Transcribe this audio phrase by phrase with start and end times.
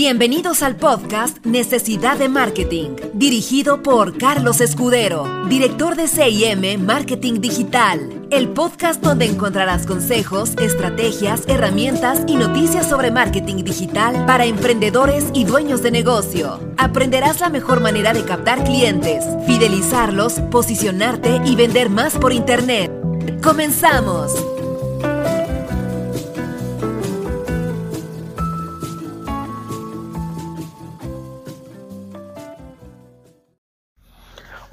[0.00, 8.28] Bienvenidos al podcast Necesidad de Marketing, dirigido por Carlos Escudero, director de CIM Marketing Digital.
[8.30, 15.42] El podcast donde encontrarás consejos, estrategias, herramientas y noticias sobre marketing digital para emprendedores y
[15.42, 16.60] dueños de negocio.
[16.76, 22.92] Aprenderás la mejor manera de captar clientes, fidelizarlos, posicionarte y vender más por Internet.
[23.42, 24.57] ¡Comenzamos!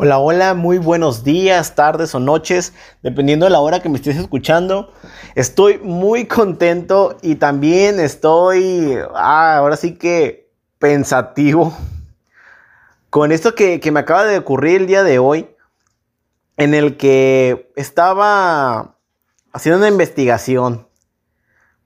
[0.05, 4.17] Hola, hola, muy buenos días, tardes o noches, dependiendo de la hora que me estés
[4.17, 4.93] escuchando.
[5.33, 11.75] Estoy muy contento y también estoy, ah, ahora sí que pensativo
[13.09, 15.49] con esto que, que me acaba de ocurrir el día de hoy,
[16.57, 18.97] en el que estaba
[19.53, 20.87] haciendo una investigación,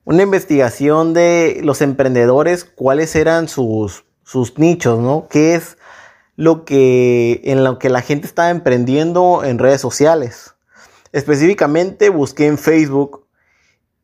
[0.04, 5.30] una investigación de los emprendedores, cuáles eran sus, sus nichos, ¿no?
[5.30, 5.78] ¿Qué es
[6.40, 10.56] lo que, en lo que la gente estaba emprendiendo en redes sociales.
[11.12, 13.26] Específicamente busqué en Facebook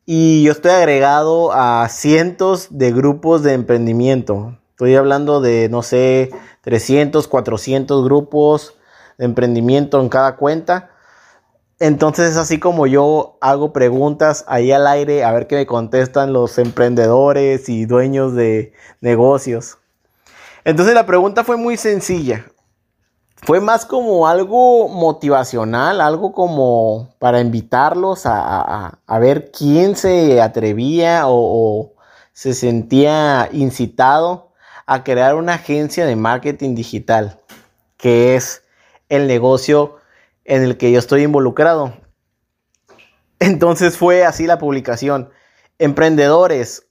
[0.04, 4.58] y yo estoy agregado a cientos de grupos de emprendimiento.
[4.72, 8.74] Estoy hablando de, no sé, 300, 400 grupos
[9.16, 10.90] de emprendimiento en cada cuenta.
[11.80, 16.34] Entonces es así como yo hago preguntas ahí al aire a ver qué me contestan
[16.34, 19.78] los emprendedores y dueños de negocios.
[20.66, 22.44] Entonces la pregunta fue muy sencilla.
[23.36, 31.34] Fue más como algo motivacional, algo como para invitarlos a, ver quién se atrevía o,
[31.36, 31.94] o
[32.32, 34.50] se sentía incitado
[34.86, 37.40] a crear una agencia de marketing digital,
[37.96, 38.64] que es
[39.08, 39.98] el negocio
[40.44, 41.94] en el que yo estoy involucrado.
[43.38, 45.30] Entonces fue así la publicación.
[45.78, 46.88] Emprendedores,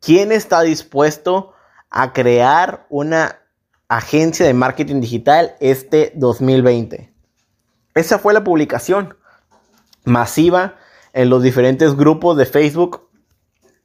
[0.00, 1.52] ¿quién está dispuesto
[1.90, 3.40] a crear una
[3.88, 7.12] agencia de marketing digital este 2020.
[7.94, 9.16] Esa fue la publicación
[10.04, 10.76] masiva
[11.12, 13.08] en los diferentes grupos de Facebook.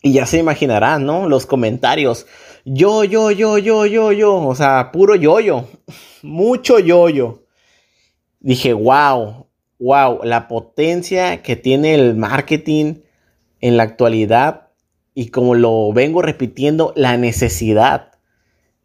[0.01, 1.29] Y ya se imaginarán, ¿no?
[1.29, 2.27] Los comentarios.
[2.65, 4.35] Yo, yo, yo, yo, yo, yo.
[4.35, 5.69] O sea, puro yo-yo.
[6.21, 7.43] Mucho yo-yo.
[8.41, 9.47] Dije, wow,
[9.79, 12.95] wow, la potencia que tiene el marketing
[13.61, 14.62] en la actualidad
[15.15, 18.11] y como lo vengo repitiendo, la necesidad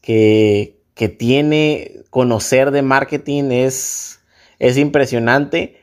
[0.00, 0.74] que,
[1.16, 4.20] tiene conocer de marketing es,
[4.58, 5.80] es impresionante.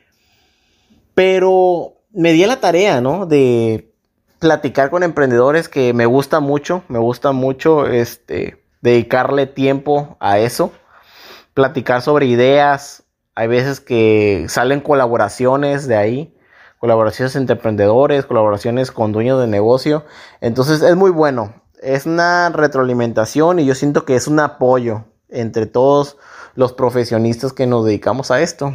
[1.14, 3.24] Pero me di la tarea, ¿no?
[3.24, 3.90] De
[4.38, 10.70] platicar con emprendedores que me gusta mucho, me gusta mucho este, dedicarle tiempo a eso,
[11.54, 16.35] platicar sobre ideas, hay veces que salen colaboraciones de ahí
[16.78, 20.04] colaboraciones entre emprendedores, colaboraciones con dueños de negocio.
[20.40, 21.54] Entonces es muy bueno.
[21.82, 26.16] Es una retroalimentación y yo siento que es un apoyo entre todos
[26.54, 28.74] los profesionistas que nos dedicamos a esto.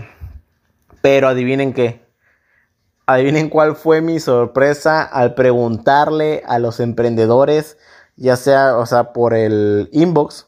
[1.02, 2.06] Pero adivinen qué.
[3.08, 7.78] Adivinen cuál fue mi sorpresa al preguntarle a los emprendedores,
[8.16, 10.48] ya sea, o sea, por el inbox,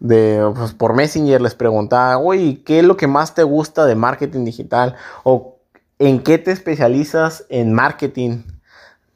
[0.00, 3.94] de, pues, por Messenger les preguntaba, oye, ¿qué es lo que más te gusta de
[3.94, 4.96] marketing digital?
[5.22, 5.49] O
[6.00, 8.44] ¿En qué te especializas en marketing?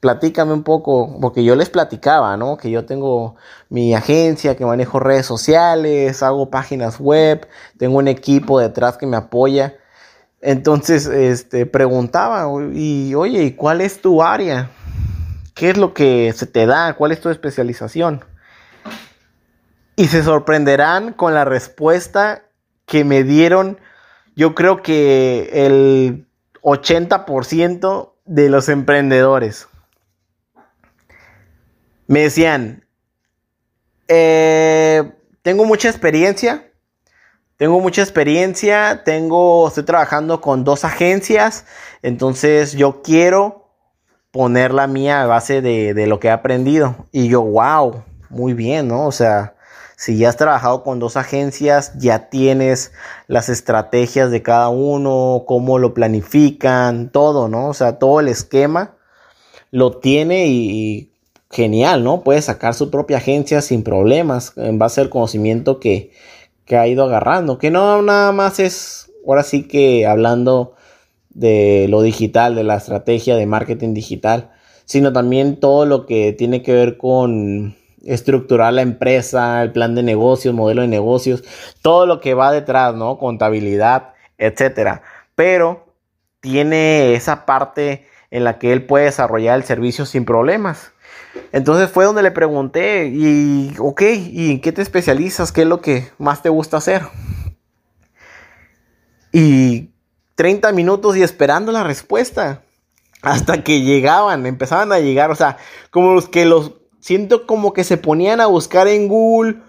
[0.00, 2.58] Platícame un poco, porque yo les platicaba, ¿no?
[2.58, 3.36] Que yo tengo
[3.70, 9.16] mi agencia, que manejo redes sociales, hago páginas web, tengo un equipo detrás que me
[9.16, 9.78] apoya.
[10.42, 14.70] Entonces, este, preguntaba, y oye, ¿y cuál es tu área?
[15.54, 16.92] ¿Qué es lo que se te da?
[16.92, 18.26] ¿Cuál es tu especialización?
[19.96, 22.42] Y se sorprenderán con la respuesta
[22.84, 23.78] que me dieron.
[24.36, 26.26] Yo creo que el
[26.64, 29.68] 80% de los emprendedores.
[32.06, 32.84] Me decían,
[34.08, 36.72] eh, tengo mucha experiencia,
[37.56, 41.66] tengo mucha experiencia, tengo, estoy trabajando con dos agencias,
[42.02, 43.70] entonces yo quiero
[44.30, 47.06] poner la mía a base de, de lo que he aprendido.
[47.12, 49.06] Y yo, wow, muy bien, ¿no?
[49.06, 49.53] O sea,
[49.96, 52.92] si ya has trabajado con dos agencias, ya tienes
[53.28, 57.68] las estrategias de cada uno, cómo lo planifican, todo, ¿no?
[57.68, 58.96] O sea, todo el esquema
[59.70, 61.10] lo tiene y,
[61.50, 62.22] genial, ¿no?
[62.22, 66.10] Puede sacar su propia agencia sin problemas en base al conocimiento que,
[66.64, 67.58] que ha ido agarrando.
[67.58, 70.74] Que no nada más es, ahora sí que hablando
[71.30, 74.50] de lo digital, de la estrategia de marketing digital,
[74.84, 77.76] sino también todo lo que tiene que ver con
[78.06, 81.44] estructurar la empresa, el plan de negocios, modelo de negocios,
[81.82, 83.18] todo lo que va detrás, ¿no?
[83.18, 85.02] Contabilidad, etcétera.
[85.34, 85.86] Pero
[86.40, 90.92] tiene esa parte en la que él puede desarrollar el servicio sin problemas.
[91.52, 95.52] Entonces fue donde le pregunté, y ok, ¿y en qué te especializas?
[95.52, 97.02] ¿Qué es lo que más te gusta hacer?
[99.32, 99.90] Y
[100.34, 102.62] 30 minutos y esperando la respuesta.
[103.22, 105.56] Hasta que llegaban, empezaban a llegar, o sea,
[105.90, 106.72] como los que los,
[107.04, 109.60] siento como que se ponían a buscar en Google,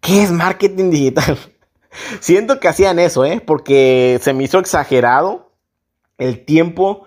[0.00, 1.38] ¿qué es marketing digital?
[2.20, 3.40] siento que hacían eso, ¿eh?
[3.40, 5.52] Porque se me hizo exagerado
[6.18, 7.06] el tiempo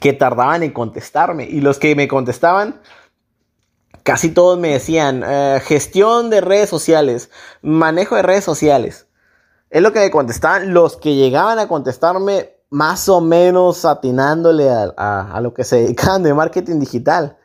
[0.00, 1.44] que tardaban en contestarme.
[1.44, 2.80] Y los que me contestaban,
[4.04, 7.28] casi todos me decían, eh, gestión de redes sociales,
[7.60, 9.06] manejo de redes sociales.
[9.68, 10.72] Es lo que me contestaban.
[10.72, 16.32] Los que llegaban a contestarme, más o menos atinándole a, lo que se dedican de
[16.32, 17.36] marketing digital,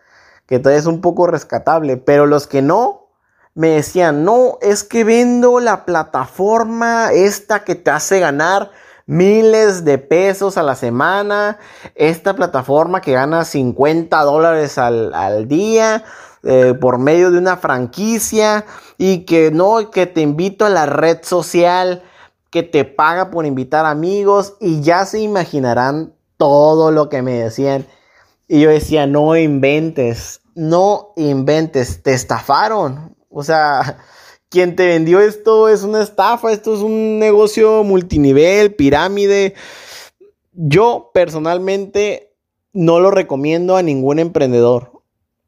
[0.49, 1.95] que todavía es un poco rescatable.
[1.97, 3.09] Pero los que no,
[3.53, 8.71] me decían, no, es que vendo la plataforma esta que te hace ganar
[9.05, 11.59] miles de pesos a la semana,
[11.93, 16.03] esta plataforma que gana 50 dólares al, día
[16.41, 18.65] eh, por medio de una franquicia
[18.97, 22.01] y que no, que te invito a la red social
[22.49, 27.85] que te paga por invitar amigos y ya se imaginarán todo lo que me decían.
[28.51, 33.15] Y yo decía, no inventes, no inventes, te estafaron.
[33.29, 33.99] O sea,
[34.49, 39.55] quien te vendió esto es una estafa, esto es un negocio multinivel, pirámide.
[40.51, 42.33] Yo personalmente
[42.73, 44.91] no lo recomiendo a ningún emprendedor.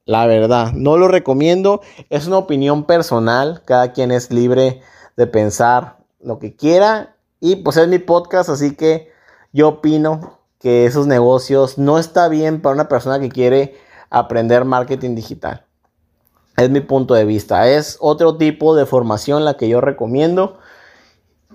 [0.06, 1.82] La verdad, no lo recomiendo.
[2.10, 3.64] Es una opinión personal.
[3.66, 4.82] Cada quien es libre
[5.18, 7.18] de pensar lo que quiera.
[7.42, 9.12] Y pues es mi podcast, así que
[9.52, 13.76] yo opino que esos negocios no está bien para una persona que quiere
[14.12, 15.66] aprender marketing digital.
[16.58, 17.68] Es mi punto de vista.
[17.70, 20.60] Es otro tipo de formación la que yo recomiendo.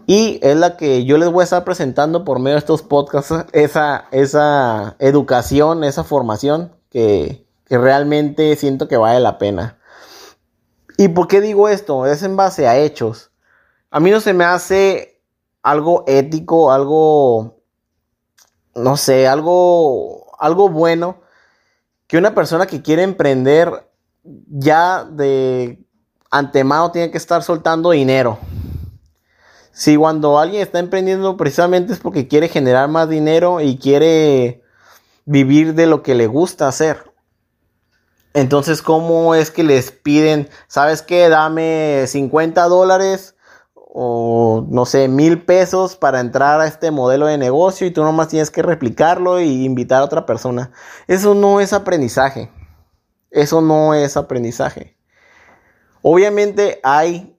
[0.07, 3.33] Y es la que yo les voy a estar presentando por medio de estos podcasts.
[3.53, 9.79] Esa, esa educación, esa formación que, que realmente siento que vale la pena.
[10.97, 12.07] ¿Y por qué digo esto?
[12.07, 13.31] Es en base a hechos.
[13.91, 15.21] A mí no se me hace
[15.63, 17.61] algo ético, algo,
[18.75, 21.26] no sé, algo, algo bueno
[22.07, 23.91] que una persona que quiere emprender
[24.49, 25.79] ya de
[26.31, 28.39] antemano tiene que estar soltando dinero.
[29.73, 34.63] Si cuando alguien está emprendiendo precisamente es porque quiere generar más dinero y quiere
[35.27, 37.13] vivir de lo que le gusta hacer.
[38.33, 43.36] Entonces, ¿cómo es que les piden, sabes qué, dame 50 dólares
[43.99, 48.29] o no sé, mil pesos para entrar a este modelo de negocio y tú nomás
[48.29, 50.71] tienes que replicarlo y invitar a otra persona?
[51.07, 52.51] Eso no es aprendizaje.
[53.31, 54.99] Eso no es aprendizaje.
[56.03, 57.36] Obviamente hay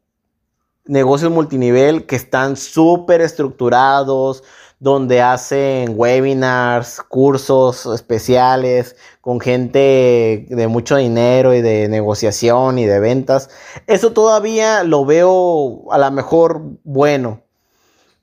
[0.87, 4.43] negocios multinivel que están súper estructurados,
[4.79, 12.99] donde hacen webinars, cursos especiales con gente de mucho dinero y de negociación y de
[12.99, 13.49] ventas.
[13.87, 17.41] Eso todavía lo veo a lo mejor bueno,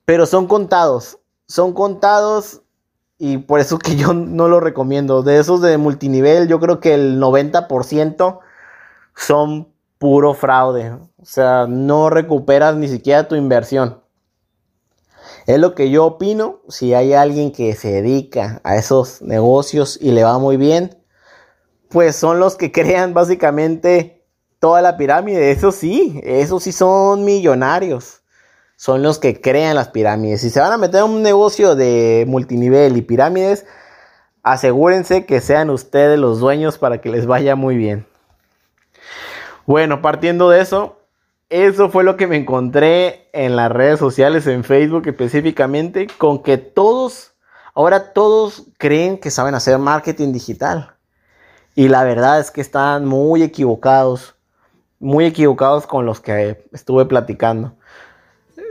[0.04, 1.18] pero son contados.
[1.46, 2.62] Son contados
[3.18, 5.22] y por eso que yo no lo recomiendo.
[5.22, 8.38] De esos de multinivel, yo creo que el 90%
[9.16, 9.73] son
[10.04, 10.90] puro fraude.
[10.90, 14.02] O sea, no recuperas ni siquiera tu inversión.
[15.46, 16.60] Es lo que yo opino.
[16.68, 20.98] Si hay alguien que se dedica a esos negocios y le va muy bien,
[21.88, 24.26] pues son los que crean básicamente
[24.58, 25.52] toda la pirámide.
[25.52, 28.20] Eso sí, esos sí son millonarios
[28.76, 30.42] son los que crean las pirámides.
[30.42, 33.64] Si se van a meter en un negocio de multinivel y pirámides,
[34.42, 38.06] asegúrense que sean ustedes los dueños para que les vaya muy bien.
[39.66, 40.98] Bueno, partiendo de eso,
[41.48, 46.58] eso fue lo que me encontré en las redes sociales, en Facebook específicamente, con que
[46.58, 47.34] todos,
[47.74, 50.94] ahora todos creen que saben hacer marketing digital.
[51.74, 54.34] Y la verdad es que están muy equivocados,
[55.00, 57.74] muy equivocados con los que estuve platicando.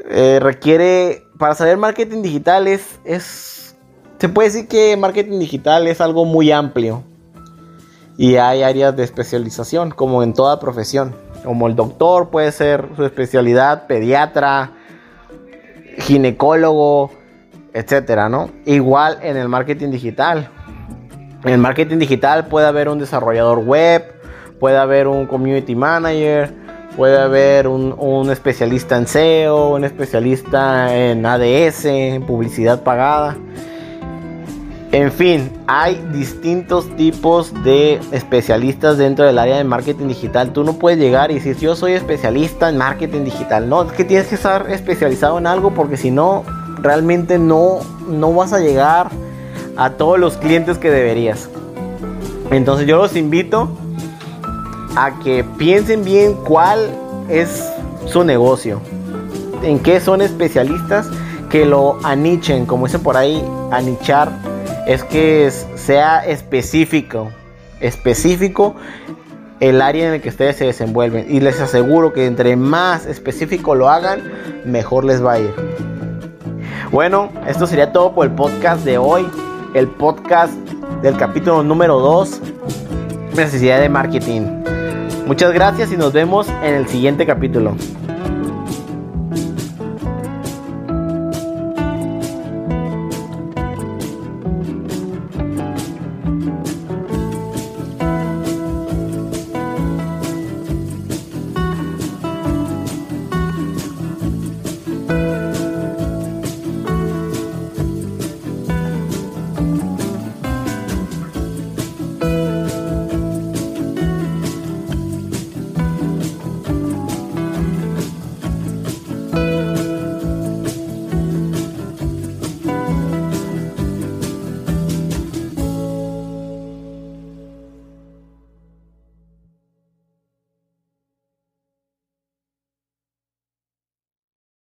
[0.10, 3.76] Eh, requiere, para saber marketing digital es, es,
[4.20, 7.04] se puede decir que marketing digital es algo muy amplio.
[8.18, 11.16] Y hay áreas de especialización, como en toda profesión.
[11.44, 14.72] Como el doctor puede ser su especialidad, pediatra,
[15.98, 17.12] ginecólogo,
[17.74, 18.50] etcétera, ¿no?
[18.66, 20.50] Igual en el marketing digital.
[21.44, 24.04] En el marketing digital puede haber un desarrollador web,
[24.60, 26.54] puede haber un community manager,
[26.96, 33.36] Puede haber un, especialista en SEO, un especialista en ADS, en publicidad pagada.
[34.94, 40.54] En fin, hay distintos tipos de especialistas dentro del área de marketing digital.
[40.54, 43.68] Tú no puedes llegar y decir, yo soy especialista en marketing digital.
[43.68, 46.44] No, es que tienes que estar especializado en algo porque si no,
[46.80, 49.10] realmente no, no vas a llegar
[49.78, 51.50] a todos los clientes que deberías.
[52.52, 53.76] Entonces yo los invito
[54.96, 56.96] a que piensen bien cuál
[57.30, 57.68] es
[58.06, 58.80] su negocio,
[59.64, 61.10] en qué son especialistas,
[61.50, 64.53] que lo anichen, como dicen por ahí, anichar
[64.86, 67.32] es que sea específico,
[67.80, 68.76] específico
[69.60, 71.26] el área en el que ustedes se desenvuelven.
[71.30, 74.22] Y les aseguro que entre más específico lo hagan,
[74.66, 75.54] mejor les va a ir.
[76.92, 79.26] Bueno, esto sería todo por el podcast de hoy.
[79.74, 80.54] El podcast
[81.02, 82.42] del capítulo número 2,
[83.36, 84.42] necesidad de marketing.
[85.26, 87.76] Muchas gracias y nos vemos en el siguiente capítulo.